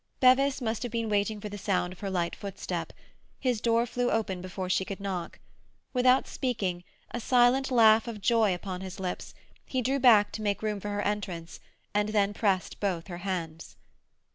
Bevis 0.19 0.61
must 0.61 0.81
have 0.81 0.91
been 0.91 1.09
waiting 1.09 1.39
for 1.39 1.47
the 1.49 1.59
sound 1.59 1.93
of 1.93 1.99
her 1.99 2.09
light 2.09 2.35
footstep; 2.35 2.91
his 3.39 3.61
door 3.61 3.85
flew 3.85 4.09
open 4.09 4.41
before 4.41 4.67
she 4.67 4.83
could 4.83 4.99
knock. 4.99 5.37
Without 5.93 6.25
speaking, 6.27 6.83
a 7.11 7.19
silent 7.19 7.69
laugh 7.69 8.07
of 8.07 8.19
joy 8.19 8.51
upon 8.55 8.81
his 8.81 8.99
lips, 8.99 9.35
he 9.63 9.79
drew 9.83 9.99
back 9.99 10.31
to 10.31 10.41
make 10.41 10.63
room 10.63 10.79
for 10.79 10.89
her 10.89 11.03
entrance, 11.03 11.59
and 11.93 12.09
then 12.09 12.33
pressed 12.33 12.79
both 12.79 13.09
her 13.09 13.19
hands. 13.19 13.75